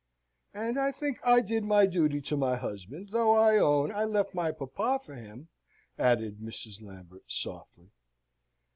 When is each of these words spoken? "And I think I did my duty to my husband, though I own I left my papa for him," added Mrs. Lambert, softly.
"And 0.55 0.79
I 0.79 0.91
think 0.91 1.19
I 1.23 1.41
did 1.41 1.63
my 1.63 1.85
duty 1.85 2.21
to 2.21 2.35
my 2.35 2.55
husband, 2.57 3.09
though 3.11 3.35
I 3.37 3.57
own 3.59 3.91
I 3.91 4.03
left 4.05 4.33
my 4.33 4.51
papa 4.51 4.97
for 5.05 5.13
him," 5.13 5.49
added 5.99 6.39
Mrs. 6.39 6.81
Lambert, 6.81 7.29
softly. 7.31 7.91